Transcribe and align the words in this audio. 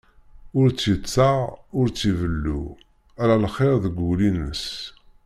Ur 0.59 0.67
tt-yettaɣ, 0.69 1.37
ur 1.79 1.87
tt-ibellu, 1.89 2.61
ala 3.21 3.35
lxir 3.43 3.75
deg 3.83 3.95
wul-ines. 3.99 4.65